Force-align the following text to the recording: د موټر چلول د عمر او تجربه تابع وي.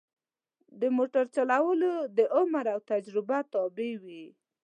د 0.81 0.83
موټر 0.97 1.25
چلول 1.35 1.81
د 2.17 2.19
عمر 2.37 2.65
او 2.73 2.79
تجربه 2.91 3.37
تابع 3.53 3.91
وي. 4.03 4.25